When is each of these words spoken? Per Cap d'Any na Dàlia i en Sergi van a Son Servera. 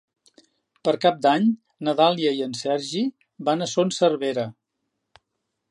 Per 0.87 0.93
Cap 1.03 1.19
d'Any 1.25 1.45
na 1.87 1.95
Dàlia 1.99 2.33
i 2.37 2.41
en 2.47 2.57
Sergi 2.61 3.05
van 3.51 3.61
a 3.61 3.69
Son 3.77 3.95
Servera. 3.99 4.49